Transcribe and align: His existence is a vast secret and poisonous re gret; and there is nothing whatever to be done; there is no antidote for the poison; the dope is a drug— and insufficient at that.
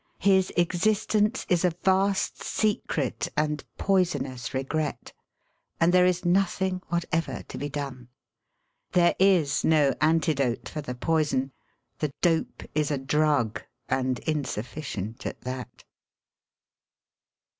His 0.23 0.51
existence 0.57 1.45
is 1.47 1.63
a 1.63 1.69
vast 1.83 2.41
secret 2.41 3.29
and 3.37 3.63
poisonous 3.77 4.51
re 4.51 4.63
gret; 4.63 5.13
and 5.79 5.93
there 5.93 6.07
is 6.07 6.25
nothing 6.25 6.81
whatever 6.87 7.43
to 7.49 7.57
be 7.59 7.69
done; 7.69 8.07
there 8.93 9.13
is 9.19 9.63
no 9.63 9.93
antidote 10.01 10.67
for 10.67 10.81
the 10.81 10.95
poison; 10.95 11.51
the 11.99 12.11
dope 12.21 12.63
is 12.73 12.89
a 12.89 12.97
drug— 12.97 13.61
and 13.89 14.17
insufficient 14.21 15.27
at 15.27 15.41
that. 15.41 15.83